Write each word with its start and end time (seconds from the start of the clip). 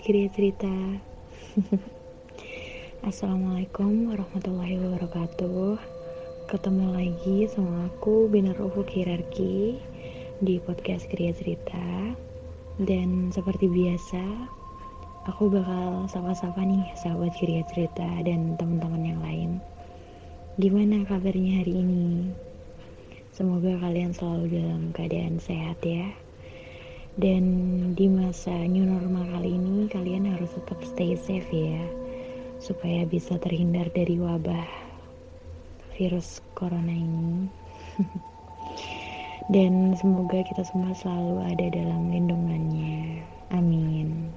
Kriya 0.00 0.32
Cerita. 0.32 0.72
Assalamualaikum 3.12 4.08
warahmatullahi 4.08 4.80
wabarakatuh. 4.80 5.76
Ketemu 6.48 6.86
lagi 6.88 7.44
sama 7.52 7.84
aku 7.92 8.24
Binar 8.32 8.56
Ufuk 8.64 8.88
Hirarki 8.88 9.76
Di 10.40 10.56
podcast 10.64 11.04
Kriya 11.04 11.36
Cerita. 11.36 12.16
Dan 12.80 13.28
seperti 13.28 13.68
biasa 13.68 14.24
Aku 15.28 15.52
bakal 15.52 16.08
sapa-sapa 16.08 16.64
nih 16.64 16.96
sahabat 16.96 17.36
Kriya 17.36 17.60
Cerita 17.68 18.08
Dan 18.24 18.56
teman-teman 18.56 19.04
yang 19.04 19.20
lain. 19.20 19.50
Gimana 20.56 21.04
kabarnya 21.04 21.60
hari 21.60 21.76
ini? 21.76 22.32
Semoga 23.36 23.76
kalian 23.76 24.16
selalu 24.16 24.64
dalam 24.64 24.96
keadaan 24.96 25.36
sehat 25.44 25.76
ya 25.84 26.08
dan 27.20 27.44
di 27.92 28.08
masa 28.08 28.50
new 28.64 28.88
normal 28.88 29.28
kali 29.36 29.52
ini 29.52 29.84
kalian 29.92 30.24
harus 30.24 30.56
tetap 30.56 30.80
stay 30.80 31.12
safe 31.12 31.52
ya 31.52 31.84
supaya 32.56 33.04
bisa 33.04 33.36
terhindar 33.36 33.92
dari 33.92 34.16
wabah 34.16 34.64
virus 36.00 36.40
corona 36.56 36.96
ini. 36.96 37.44
Dan 39.52 39.92
semoga 39.98 40.40
kita 40.46 40.64
semua 40.64 40.96
selalu 40.96 41.44
ada 41.44 41.66
dalam 41.74 42.08
lindungannya. 42.08 43.20
Amin. 43.52 44.32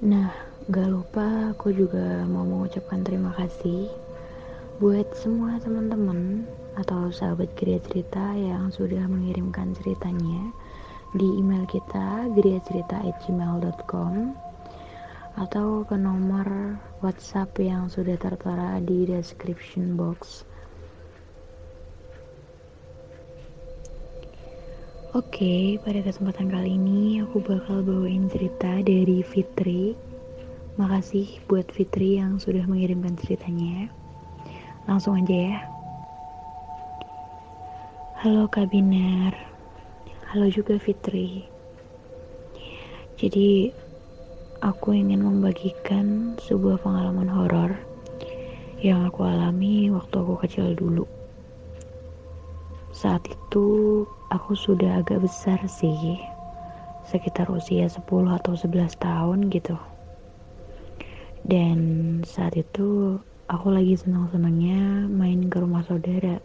Nah 0.00 0.32
gak 0.72 0.88
lupa 0.88 1.52
aku 1.52 1.76
juga 1.76 2.24
mau 2.24 2.46
mengucapkan 2.48 3.04
terima 3.04 3.36
kasih 3.36 3.92
buat 4.78 5.10
semua 5.10 5.58
teman-teman 5.58 6.46
atau 6.78 7.10
sahabat 7.10 7.50
Gria 7.58 7.82
Cerita 7.82 8.30
yang 8.38 8.70
sudah 8.70 9.10
mengirimkan 9.10 9.74
ceritanya 9.74 10.54
di 11.18 11.26
email 11.34 11.66
kita 11.66 12.30
griacerita@gmail.com 12.38 14.38
atau 15.34 15.82
ke 15.82 15.98
nomor 15.98 16.78
WhatsApp 17.02 17.58
yang 17.58 17.90
sudah 17.90 18.14
tertera 18.22 18.78
di 18.78 19.02
description 19.02 19.98
box. 19.98 20.46
Oke, 25.10 25.82
pada 25.82 26.06
kesempatan 26.06 26.54
kali 26.54 26.78
ini 26.78 27.18
aku 27.26 27.42
bakal 27.42 27.82
bawain 27.82 28.30
cerita 28.30 28.78
dari 28.86 29.26
Fitri. 29.26 29.98
Makasih 30.78 31.42
buat 31.50 31.66
Fitri 31.74 32.22
yang 32.22 32.38
sudah 32.38 32.62
mengirimkan 32.62 33.18
ceritanya. 33.18 33.97
Langsung 34.88 35.20
aja 35.20 35.36
ya. 35.36 35.60
Halo 38.24 38.48
Kak 38.48 38.72
Binar. 38.72 39.36
Halo 40.32 40.48
juga 40.48 40.80
Fitri. 40.80 41.44
Jadi 43.20 43.68
Aku 44.64 44.96
ingin 44.96 45.22
membagikan 45.22 46.34
Sebuah 46.40 46.82
pengalaman 46.82 47.30
horor 47.30 47.78
Yang 48.82 49.12
aku 49.12 49.20
alami 49.28 49.92
Waktu 49.92 50.14
aku 50.24 50.34
kecil 50.40 50.72
dulu. 50.72 51.04
Saat 52.88 53.28
itu 53.28 54.08
Aku 54.32 54.56
sudah 54.56 55.04
agak 55.04 55.20
besar 55.20 55.60
sih. 55.68 56.16
Sekitar 57.04 57.52
usia 57.52 57.92
10 57.92 58.08
atau 58.08 58.56
11 58.56 58.96
tahun 58.96 59.52
gitu. 59.52 59.76
Dan 61.44 61.78
saat 62.24 62.56
itu 62.56 63.20
Aku 63.48 63.72
lagi 63.72 63.96
senang-senangnya 63.96 65.08
Main 65.08 65.48
ke 65.48 65.56
rumah 65.56 65.80
saudara 65.80 66.36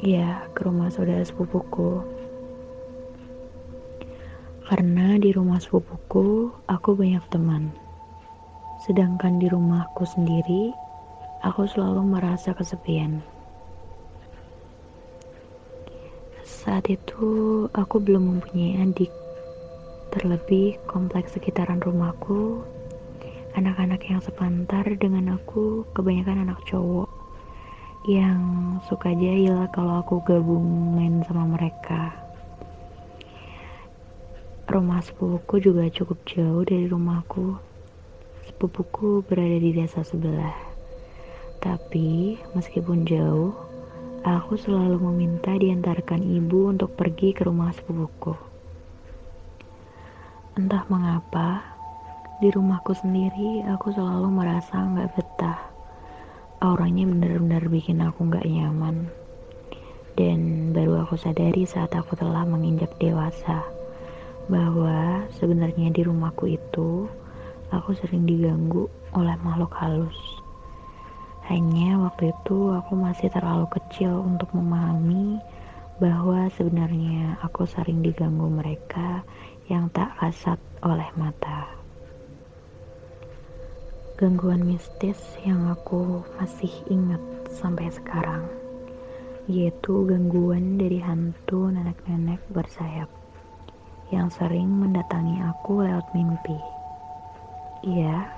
Ya, 0.00 0.48
ke 0.56 0.64
rumah 0.64 0.88
saudara 0.88 1.20
sepupuku. 1.20 2.00
Karena 4.64 5.20
di 5.20 5.30
rumah 5.30 5.60
sepupuku, 5.60 6.50
aku 6.66 6.90
banyak 6.96 7.22
teman. 7.30 7.70
Sedangkan 8.82 9.38
di 9.38 9.46
rumahku 9.46 10.02
sendiri, 10.02 10.74
aku 11.44 11.68
selalu 11.68 12.16
merasa 12.16 12.50
kesepian. 12.50 13.22
Saat 16.42 16.88
itu, 16.90 17.68
aku 17.70 18.02
belum 18.02 18.40
mempunyai 18.40 18.88
adik. 18.88 19.12
Terlebih, 20.10 20.82
kompleks 20.90 21.38
sekitaran 21.38 21.78
rumahku, 21.78 22.66
anak-anak 23.52 24.00
yang 24.08 24.20
sepantar 24.24 24.84
dengan 24.96 25.36
aku 25.36 25.84
kebanyakan 25.92 26.48
anak 26.48 26.60
cowok 26.64 27.10
yang 28.02 28.42
suka 28.90 29.14
jahil 29.14 29.62
kalau 29.70 30.02
aku 30.02 30.18
gabung 30.26 30.98
main 30.98 31.22
sama 31.22 31.46
mereka. 31.46 32.10
Rumah 34.66 35.04
sepupuku 35.04 35.70
juga 35.70 35.86
cukup 35.86 36.18
jauh 36.26 36.66
dari 36.66 36.90
rumahku. 36.90 37.60
Sepupuku 38.48 39.22
berada 39.22 39.58
di 39.60 39.70
desa 39.70 40.02
sebelah. 40.02 40.56
Tapi 41.62 42.40
meskipun 42.58 43.06
jauh, 43.06 43.54
aku 44.26 44.58
selalu 44.58 44.98
meminta 45.12 45.54
diantarkan 45.54 46.26
ibu 46.26 46.74
untuk 46.74 46.98
pergi 46.98 47.30
ke 47.30 47.46
rumah 47.46 47.70
sepupuku. 47.70 48.34
Entah 50.58 50.82
mengapa, 50.90 51.71
di 52.42 52.50
rumahku 52.50 52.90
sendiri 52.90 53.62
aku 53.70 53.94
selalu 53.94 54.26
merasa 54.34 54.74
nggak 54.74 55.14
betah 55.14 55.62
auranya 56.58 57.06
benar-benar 57.06 57.70
bikin 57.70 58.02
aku 58.02 58.26
gak 58.26 58.42
nyaman. 58.42 59.06
Dan 60.18 60.70
baru 60.74 61.06
aku 61.06 61.14
sadari 61.14 61.62
saat 61.62 61.94
aku 61.94 62.18
telah 62.18 62.42
menginjak 62.42 62.90
dewasa 62.98 63.62
bahwa 64.50 65.22
sebenarnya 65.38 65.94
di 65.94 66.02
rumahku 66.02 66.50
itu 66.50 67.06
aku 67.70 67.94
sering 67.94 68.26
diganggu 68.26 68.90
oleh 69.14 69.38
makhluk 69.46 69.70
halus. 69.78 70.18
Hanya 71.46 71.94
waktu 72.02 72.34
itu 72.34 72.74
aku 72.74 72.98
masih 72.98 73.30
terlalu 73.30 73.70
kecil 73.70 74.18
untuk 74.18 74.50
memahami 74.50 75.38
bahwa 76.02 76.50
sebenarnya 76.58 77.38
aku 77.38 77.70
sering 77.70 78.02
diganggu 78.02 78.50
mereka 78.50 79.22
yang 79.70 79.86
tak 79.94 80.10
kasat 80.18 80.58
oleh 80.82 81.06
mata 81.14 81.81
gangguan 84.22 84.62
mistis 84.62 85.18
yang 85.42 85.66
aku 85.66 86.22
masih 86.38 86.70
ingat 86.86 87.18
sampai 87.50 87.90
sekarang 87.90 88.46
yaitu 89.50 90.06
gangguan 90.06 90.78
dari 90.78 91.02
hantu 91.02 91.66
nenek-nenek 91.74 92.38
bersayap 92.54 93.10
yang 94.14 94.30
sering 94.30 94.70
mendatangi 94.70 95.42
aku 95.42 95.82
lewat 95.82 96.06
mimpi. 96.14 96.54
Iya, 97.82 98.30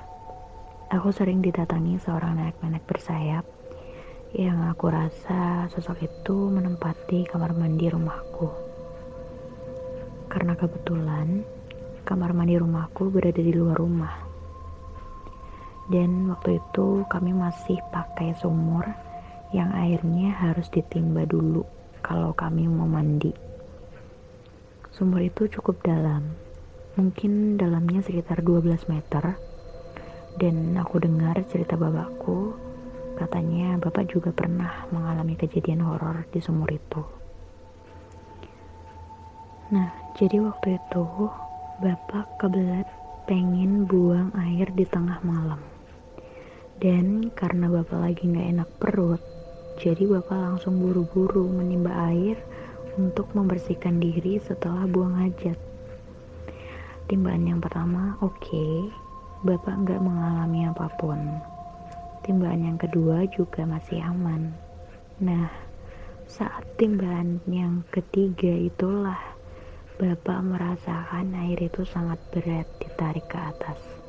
aku 0.88 1.12
sering 1.12 1.44
didatangi 1.44 2.00
seorang 2.00 2.40
nenek-nenek 2.40 2.80
bersayap 2.88 3.44
yang 4.32 4.64
aku 4.64 4.88
rasa 4.88 5.68
sosok 5.68 6.00
itu 6.00 6.48
menempati 6.48 7.28
kamar 7.28 7.52
mandi 7.52 7.92
rumahku. 7.92 8.48
Karena 10.32 10.56
kebetulan 10.56 11.44
kamar 12.08 12.32
mandi 12.32 12.56
rumahku 12.56 13.12
berada 13.12 13.44
di 13.44 13.52
luar 13.52 13.76
rumah 13.76 14.23
dan 15.84 16.32
waktu 16.32 16.64
itu 16.64 17.04
kami 17.12 17.36
masih 17.36 17.76
pakai 17.92 18.32
sumur 18.40 18.88
yang 19.52 19.68
airnya 19.76 20.32
harus 20.32 20.72
ditimba 20.72 21.28
dulu 21.28 21.68
kalau 22.00 22.32
kami 22.32 22.64
mau 22.64 22.88
mandi. 22.88 23.36
Sumur 24.88 25.20
itu 25.20 25.44
cukup 25.50 25.84
dalam, 25.84 26.32
mungkin 26.96 27.60
dalamnya 27.60 28.00
sekitar 28.00 28.40
12 28.40 28.88
meter. 28.88 29.36
Dan 30.34 30.74
aku 30.74 30.98
dengar 30.98 31.38
cerita 31.46 31.78
bapakku, 31.78 32.58
katanya 33.14 33.78
bapak 33.78 34.10
juga 34.10 34.34
pernah 34.34 34.88
mengalami 34.90 35.38
kejadian 35.38 35.84
horor 35.86 36.26
di 36.34 36.42
sumur 36.42 36.66
itu. 36.74 37.02
Nah, 39.70 39.94
jadi 40.18 40.42
waktu 40.42 40.80
itu 40.80 41.04
bapak 41.78 42.40
kebelet 42.42 42.88
pengen 43.30 43.86
buang 43.86 44.34
air 44.34 44.68
di 44.74 44.82
tengah 44.86 45.22
malam 45.22 45.73
dan 46.84 47.32
karena 47.32 47.72
bapak 47.72 47.96
lagi 47.96 48.28
gak 48.28 48.60
enak 48.60 48.70
perut, 48.76 49.22
jadi 49.80 50.04
bapak 50.04 50.36
langsung 50.36 50.84
buru-buru 50.84 51.48
menimba 51.48 52.12
air 52.12 52.36
untuk 53.00 53.32
membersihkan 53.32 53.96
diri 53.96 54.36
setelah 54.36 54.84
buang 54.84 55.16
hajat. 55.16 55.56
Timbaan 57.08 57.48
yang 57.48 57.64
pertama, 57.64 58.20
oke, 58.20 58.36
okay, 58.36 58.92
bapak 59.48 59.80
nggak 59.80 59.96
mengalami 60.04 60.68
apa 60.68 60.92
pun. 61.00 61.40
Timbaan 62.20 62.68
yang 62.68 62.76
kedua 62.76 63.32
juga 63.32 63.64
masih 63.64 64.04
aman. 64.04 64.52
Nah, 65.24 65.48
saat 66.28 66.68
timbaan 66.76 67.40
yang 67.48 67.80
ketiga 67.88 68.52
itulah 68.52 69.20
bapak 69.96 70.36
merasakan 70.44 71.32
air 71.48 71.64
itu 71.64 71.80
sangat 71.88 72.20
berat 72.28 72.68
ditarik 72.76 73.24
ke 73.24 73.40
atas. 73.40 74.03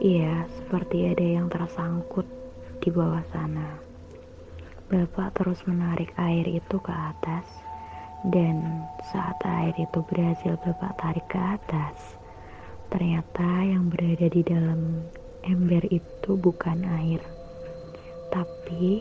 Iya, 0.00 0.48
seperti 0.56 1.12
ada 1.12 1.20
yang 1.20 1.52
tersangkut 1.52 2.24
di 2.80 2.88
bawah 2.88 3.20
sana. 3.28 3.76
Bapak 4.88 5.36
terus 5.36 5.60
menarik 5.68 6.16
air 6.16 6.48
itu 6.48 6.80
ke 6.80 6.88
atas 6.88 7.44
Dan 8.20 8.84
saat 9.12 9.36
air 9.48 9.72
itu 9.80 10.04
berhasil 10.04 10.60
Bapak 10.60 10.92
tarik 11.00 11.24
ke 11.28 11.40
atas, 11.40 12.20
ternyata 12.92 13.64
yang 13.64 13.88
berada 13.88 14.28
di 14.28 14.44
dalam 14.44 15.08
ember 15.40 15.80
itu 15.88 16.36
bukan 16.36 16.84
air, 17.00 17.24
tapi 18.28 19.00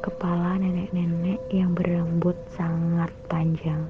kepala 0.00 0.56
nenek-nenek 0.56 1.44
yang 1.52 1.76
berambut 1.76 2.40
sangat 2.56 3.12
panjang. 3.28 3.84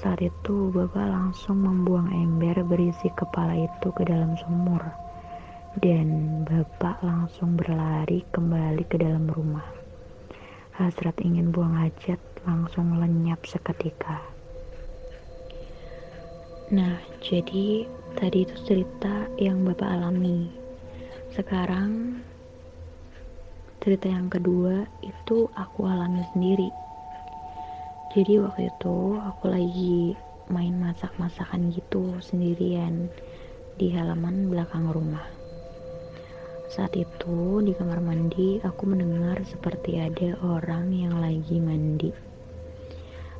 Saat 0.00 0.24
itu 0.24 0.72
Bapak 0.72 1.12
langsung 1.12 1.60
membuang 1.60 2.08
ember 2.08 2.64
berisi 2.64 3.12
kepala 3.12 3.52
itu 3.52 3.92
ke 3.92 4.08
dalam 4.08 4.32
sumur 4.32 4.80
dan 5.76 6.40
Bapak 6.48 7.04
langsung 7.04 7.52
berlari 7.52 8.24
kembali 8.32 8.80
ke 8.88 8.96
dalam 8.96 9.28
rumah. 9.28 9.68
Hasrat 10.72 11.20
ingin 11.20 11.52
buang 11.52 11.76
hajat 11.76 12.16
langsung 12.48 12.96
lenyap 12.96 13.44
seketika. 13.44 14.24
Nah, 16.72 16.96
jadi 17.20 17.84
tadi 18.16 18.48
itu 18.48 18.56
cerita 18.64 19.28
yang 19.36 19.68
Bapak 19.68 20.00
alami. 20.00 20.48
Sekarang 21.36 22.24
cerita 23.84 24.08
yang 24.08 24.32
kedua 24.32 24.88
itu 25.04 25.44
aku 25.52 25.84
alami 25.84 26.24
sendiri 26.32 26.89
jadi 28.10 28.42
waktu 28.42 28.74
itu 28.74 29.22
aku 29.22 29.44
lagi 29.46 30.18
main 30.50 30.74
masak-masakan 30.82 31.70
gitu 31.70 32.18
sendirian 32.18 33.06
di 33.78 33.94
halaman 33.94 34.50
belakang 34.50 34.90
rumah. 34.90 35.22
Saat 36.74 36.98
itu 36.98 37.62
di 37.62 37.70
kamar 37.70 38.02
mandi 38.02 38.58
aku 38.66 38.82
mendengar 38.90 39.38
seperti 39.46 40.02
ada 40.02 40.34
orang 40.42 40.90
yang 40.90 41.22
lagi 41.22 41.62
mandi. 41.62 42.10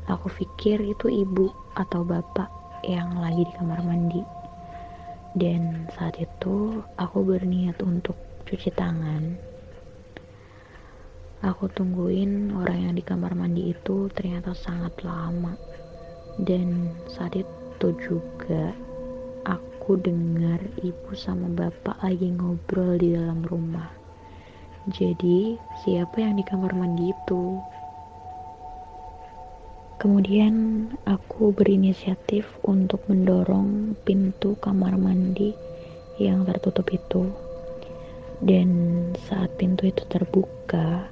Aku 0.06 0.30
pikir 0.30 0.78
itu 0.86 1.10
ibu 1.10 1.50
atau 1.74 2.06
bapak 2.06 2.46
yang 2.86 3.18
lagi 3.18 3.42
di 3.42 3.52
kamar 3.58 3.82
mandi. 3.82 4.22
Dan 5.34 5.90
saat 5.98 6.14
itu 6.22 6.78
aku 6.94 7.26
berniat 7.26 7.74
untuk 7.82 8.14
cuci 8.46 8.70
tangan 8.70 9.49
Aku 11.40 11.72
tungguin 11.72 12.52
orang 12.52 12.84
yang 12.84 12.94
di 12.96 13.00
kamar 13.00 13.32
mandi 13.32 13.72
itu 13.72 14.12
ternyata 14.12 14.52
sangat 14.52 14.92
lama. 15.00 15.56
Dan 16.36 16.92
saat 17.08 17.32
itu 17.32 17.88
juga 17.96 18.76
aku 19.48 19.96
dengar 19.96 20.60
ibu 20.84 21.16
sama 21.16 21.48
bapak 21.48 21.96
lagi 22.04 22.28
ngobrol 22.36 23.00
di 23.00 23.16
dalam 23.16 23.40
rumah. 23.40 23.88
Jadi, 24.92 25.56
siapa 25.80 26.20
yang 26.20 26.36
di 26.36 26.44
kamar 26.44 26.76
mandi 26.76 27.08
itu? 27.08 27.56
Kemudian 29.96 30.88
aku 31.08 31.56
berinisiatif 31.56 32.48
untuk 32.68 33.00
mendorong 33.08 33.96
pintu 34.04 34.60
kamar 34.60 35.00
mandi 35.00 35.56
yang 36.20 36.44
tertutup 36.44 36.84
itu. 36.92 37.32
Dan 38.44 38.68
saat 39.28 39.56
pintu 39.56 39.88
itu 39.88 40.04
terbuka, 40.08 41.08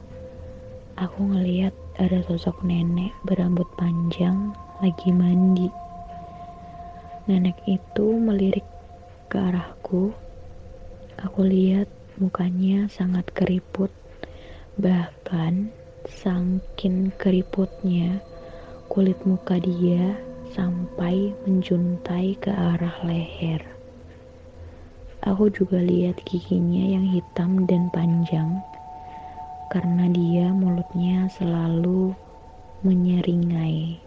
aku 0.99 1.31
ngeliat 1.31 1.71
ada 2.03 2.19
sosok 2.27 2.67
nenek 2.67 3.15
berambut 3.23 3.71
panjang 3.79 4.51
lagi 4.83 5.15
mandi. 5.15 5.71
Nenek 7.31 7.55
itu 7.71 8.19
melirik 8.19 8.67
ke 9.31 9.39
arahku. 9.39 10.11
Aku 11.23 11.47
lihat 11.47 11.87
mukanya 12.19 12.91
sangat 12.91 13.31
keriput, 13.31 13.95
bahkan 14.75 15.71
sangkin 16.03 17.15
keriputnya 17.15 18.19
kulit 18.91 19.19
muka 19.23 19.63
dia 19.63 20.19
sampai 20.51 21.31
menjuntai 21.47 22.35
ke 22.43 22.51
arah 22.51 22.99
leher. 23.07 23.63
Aku 25.23 25.47
juga 25.47 25.79
lihat 25.79 26.19
giginya 26.27 26.99
yang 26.99 27.07
hitam 27.07 27.71
dan 27.71 27.87
panjang 27.95 28.59
karena 29.69 30.09
dia 30.09 30.49
mulutnya 30.49 31.29
selalu 31.29 32.17
menyeringai. 32.81 34.01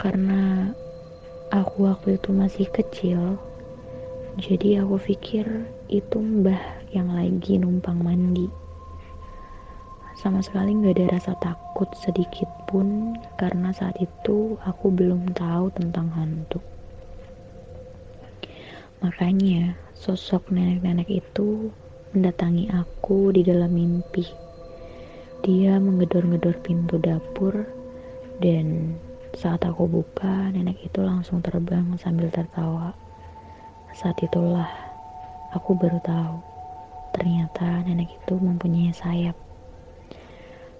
Karena 0.00 0.72
aku 1.52 1.84
waktu 1.84 2.16
itu 2.16 2.32
masih 2.32 2.66
kecil, 2.72 3.36
jadi 4.40 4.80
aku 4.80 4.96
pikir 4.96 5.44
itu 5.92 6.16
mbah 6.16 6.80
yang 6.96 7.12
lagi 7.12 7.60
numpang 7.60 8.00
mandi. 8.00 8.48
Sama 10.16 10.40
sekali 10.40 10.72
gak 10.80 10.96
ada 10.96 11.06
rasa 11.20 11.32
takut 11.36 11.88
sedikit 11.96 12.48
pun 12.64 13.12
karena 13.36 13.72
saat 13.76 13.96
itu 14.00 14.56
aku 14.64 14.88
belum 14.88 15.36
tahu 15.36 15.68
tentang 15.76 16.08
hantu. 16.16 16.64
Makanya 19.04 19.76
sosok 19.96 20.48
nenek-nenek 20.52 21.08
itu 21.08 21.72
mendatangi 22.10 22.66
aku 22.74 23.30
di 23.30 23.46
dalam 23.46 23.70
mimpi. 23.70 24.26
Dia 25.46 25.78
menggedor-gedor 25.78 26.58
pintu 26.58 26.98
dapur 26.98 27.64
dan 28.42 28.98
saat 29.38 29.62
aku 29.62 29.86
buka, 29.86 30.50
nenek 30.50 30.82
itu 30.82 31.00
langsung 31.06 31.38
terbang 31.38 31.94
sambil 32.02 32.26
tertawa. 32.34 32.90
Saat 33.94 34.18
itulah 34.26 34.66
aku 35.54 35.78
baru 35.78 36.02
tahu 36.02 36.34
ternyata 37.14 37.86
nenek 37.86 38.10
itu 38.10 38.34
mempunyai 38.34 38.90
sayap. 38.90 39.38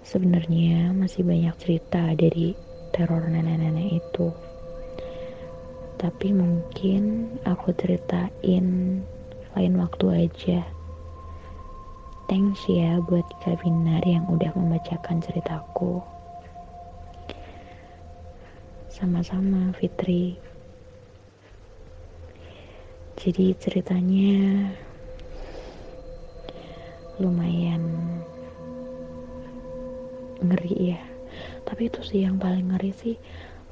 Sebenarnya 0.03 0.91
masih 0.91 1.23
banyak 1.23 1.55
cerita 1.61 2.11
dari 2.17 2.51
teror 2.91 3.23
nenek-nenek 3.31 4.03
itu. 4.03 4.35
Tapi 5.95 6.33
mungkin 6.35 7.33
aku 7.47 7.71
ceritain 7.77 8.99
lain 9.53 9.73
waktu 9.79 10.27
aja. 10.27 10.80
Thanks 12.31 12.63
ya 12.63 13.03
buat 13.03 13.27
Kak 13.43 13.59
Binar 13.59 14.07
yang 14.07 14.23
udah 14.31 14.55
membacakan 14.55 15.19
ceritaku. 15.19 15.99
Sama-sama 18.87 19.75
Fitri. 19.75 20.39
Jadi 23.19 23.51
ceritanya 23.59 24.63
lumayan 27.19 27.83
ngeri 30.39 30.95
ya. 30.95 31.03
Tapi 31.67 31.91
itu 31.91 31.99
sih 31.99 32.23
yang 32.23 32.39
paling 32.39 32.71
ngeri 32.71 32.95
sih 32.95 33.19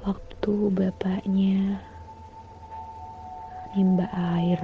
waktu 0.03 0.67
bapaknya 0.75 1.79
nimba 3.71 4.11
air. 4.35 4.59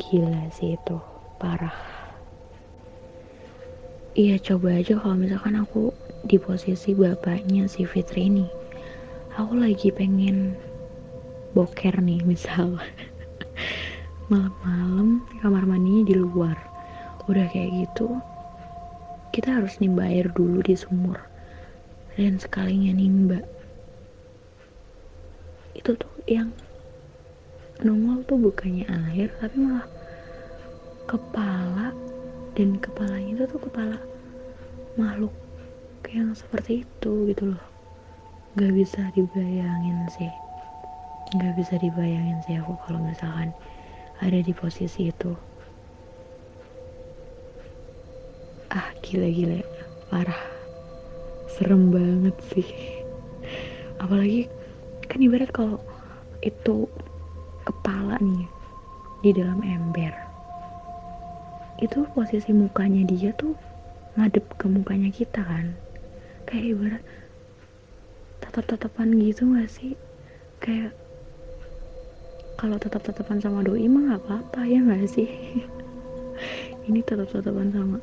Gila 0.00 0.48
sih 0.48 0.80
itu, 0.80 0.96
parah. 1.36 2.00
Iya 4.10 4.42
coba 4.42 4.74
aja 4.74 4.98
kalau 4.98 5.14
misalkan 5.14 5.54
aku 5.54 5.94
di 6.26 6.34
posisi 6.34 6.98
bapaknya 6.98 7.70
si 7.70 7.86
Fitri 7.86 8.26
ini. 8.26 8.42
Aku 9.38 9.54
lagi 9.54 9.94
pengen 9.94 10.58
boker 11.54 11.94
nih 12.02 12.18
misal. 12.30 12.74
Malam-malam 14.26 15.22
kamar 15.38 15.62
mandinya 15.62 16.02
di 16.10 16.18
luar. 16.18 16.58
Udah 17.30 17.46
kayak 17.46 17.86
gitu 17.86 18.18
Kita 19.30 19.62
harus 19.62 19.78
nimba 19.78 20.10
air 20.10 20.26
dulu 20.34 20.58
di 20.58 20.74
sumur. 20.74 21.22
Dan 22.18 22.42
sekalinya 22.42 22.90
nimba. 22.90 23.38
Itu 25.70 25.94
tuh 25.94 26.10
yang 26.26 26.50
nongol 27.86 28.26
tuh 28.26 28.42
bukannya 28.42 28.90
air 28.90 29.30
Tapi 29.38 29.54
malah 29.54 29.86
kepala 31.06 31.94
dan 32.60 32.76
kepalanya 32.76 33.40
itu 33.40 33.56
tuh 33.56 33.60
kepala 33.72 33.96
makhluk 35.00 35.32
yang 36.12 36.36
seperti 36.36 36.84
itu 36.84 37.32
gitu 37.32 37.56
loh. 37.56 37.64
Nggak 38.52 38.72
bisa 38.76 39.00
dibayangin 39.16 40.04
sih. 40.12 40.28
Nggak 41.32 41.56
bisa 41.56 41.80
dibayangin 41.80 42.36
sih 42.44 42.60
aku 42.60 42.76
kalau 42.84 43.00
misalkan 43.00 43.56
ada 44.20 44.36
di 44.44 44.52
posisi 44.52 45.08
itu. 45.08 45.32
Ah 48.68 48.92
gila-gila. 49.00 49.64
Parah. 50.12 50.44
Serem 51.48 51.88
banget 51.88 52.36
sih. 52.52 52.68
Apalagi 54.04 54.52
kan 55.08 55.24
ibarat 55.24 55.48
kalau 55.48 55.80
itu 56.44 56.84
kepala 57.64 58.20
nih 58.20 58.44
di 59.24 59.32
dalam 59.32 59.64
ember 59.64 60.29
itu 61.80 62.04
posisi 62.12 62.52
mukanya 62.52 63.02
dia 63.08 63.32
tuh 63.32 63.56
ngadep 64.14 64.44
ke 64.60 64.66
mukanya 64.68 65.08
kita 65.08 65.40
kan. 65.40 65.72
Kayak 66.44 66.64
ibarat 66.76 67.02
tatap-tatapan 68.44 69.08
gitu 69.16 69.48
gak 69.56 69.70
sih? 69.72 69.96
Kayak 70.60 70.92
kalau 72.60 72.76
tatap-tatapan 72.76 73.40
sama 73.40 73.64
doi 73.64 73.88
mah 73.88 74.14
gak 74.16 74.20
apa-apa 74.28 74.60
ya 74.68 74.78
gak 74.84 75.08
sih? 75.08 75.28
Ini 76.88 77.00
tatap-tatapan 77.04 77.68
sama 77.72 77.98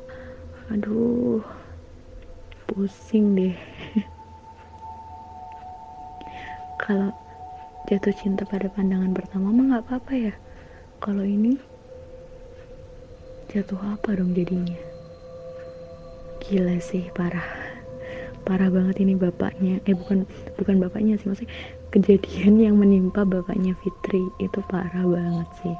aduh 0.68 1.40
pusing 2.68 3.32
deh. 3.38 3.56
Kalau 6.82 7.10
jatuh 7.88 8.14
cinta 8.14 8.44
pada 8.44 8.68
pandangan 8.68 9.12
pertama 9.16 9.48
mah 9.50 9.64
nggak 9.74 9.84
apa-apa 9.88 10.12
ya. 10.14 10.34
Kalau 11.00 11.24
ini 11.24 11.56
jatuh 13.48 13.80
apa 13.96 14.12
dong 14.12 14.36
jadinya? 14.36 14.76
Gila 16.44 16.76
sih 16.84 17.08
parah. 17.16 17.48
Parah 18.44 18.68
banget 18.68 19.00
ini 19.00 19.16
bapaknya. 19.16 19.80
Eh 19.88 19.96
bukan 19.96 20.28
bukan 20.60 20.76
bapaknya 20.84 21.16
sih 21.16 21.32
maksudnya 21.32 21.52
kejadian 21.88 22.60
yang 22.60 22.76
menimpa 22.76 23.24
bapaknya 23.24 23.72
Fitri. 23.80 24.28
Itu 24.36 24.60
parah 24.68 25.04
banget 25.08 25.48
sih. 25.64 25.76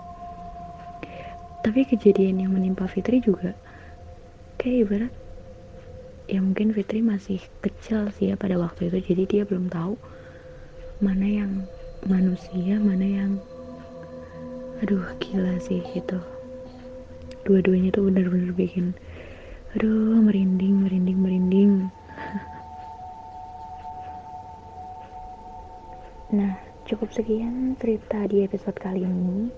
Tapi 1.61 1.85
kejadian 1.85 2.41
yang 2.49 2.53
menimpa 2.57 2.89
Fitri 2.89 3.21
juga 3.21 3.53
kayak 4.57 4.77
ibarat 4.89 5.15
ya 6.25 6.41
mungkin 6.41 6.73
Fitri 6.73 7.05
masih 7.05 7.41
kecil 7.61 8.09
sih 8.17 8.33
ya 8.33 8.41
pada 8.41 8.57
waktu 8.57 8.89
itu. 8.89 9.13
Jadi 9.13 9.23
dia 9.29 9.43
belum 9.45 9.69
tahu 9.69 10.01
mana 11.05 11.29
yang 11.29 11.53
manusia 12.09 12.81
mana 12.81 13.05
yang 13.05 13.33
aduh 14.81 15.03
gila 15.19 15.59
sih 15.59 15.83
itu 15.95 16.19
dua-duanya 17.49 17.88
tuh 17.97 18.12
bener-bener 18.12 18.52
bikin 18.52 18.93
aduh 19.73 20.21
merinding 20.21 20.85
merinding 20.85 21.19
merinding. 21.19 21.73
Nah 26.28 26.61
cukup 26.85 27.09
sekian 27.09 27.73
cerita 27.81 28.28
di 28.28 28.45
episode 28.45 28.76
kali 28.76 29.00
ini. 29.00 29.49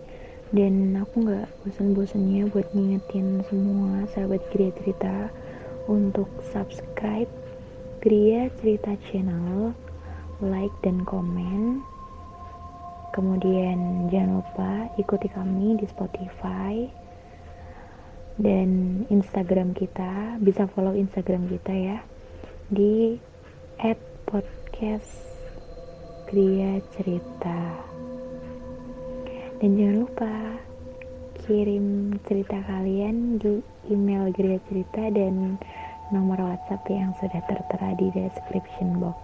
Dan 0.55 0.99
aku 0.99 1.27
nggak 1.27 1.51
bosan-bosannya 1.63 2.47
buat 2.51 2.71
ngingetin 2.75 3.43
semua 3.47 4.07
sahabat 4.11 4.43
Gria 4.51 4.71
Cerita 4.79 5.31
untuk 5.87 6.31
subscribe 6.51 7.31
Gria 8.03 8.51
Cerita 8.59 8.95
channel 9.11 9.75
like 10.43 10.75
dan 10.87 11.03
komen. 11.07 11.83
Kemudian 13.15 14.11
jangan 14.11 14.43
lupa 14.43 14.71
ikuti 14.99 15.27
kami 15.31 15.75
di 15.79 15.87
Spotify 15.91 17.00
dan 18.41 19.05
Instagram 19.13 19.77
kita. 19.77 20.41
Bisa 20.41 20.65
follow 20.73 20.97
Instagram 20.97 21.47
kita 21.53 21.73
ya 21.77 21.99
di 22.73 23.21
@podcast 24.25 25.29
Cerita. 26.95 27.61
Dan 29.61 29.71
jangan 29.77 29.97
lupa 30.07 30.35
kirim 31.45 32.15
cerita 32.25 32.63
kalian 32.65 33.43
di 33.43 33.59
email 33.91 34.31
Gria 34.31 34.63
Cerita 34.71 35.11
dan 35.11 35.59
nomor 36.15 36.39
WhatsApp 36.39 36.87
yang 36.87 37.11
sudah 37.19 37.43
tertera 37.51 37.99
di 37.99 38.09
description 38.15 39.03
box. 39.03 39.19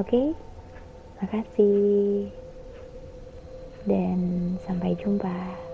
Oke? 0.00 0.08
Okay? 0.08 0.26
Makasih 1.20 2.32
dan 3.84 4.18
sampai 4.64 4.96
jumpa. 4.96 5.69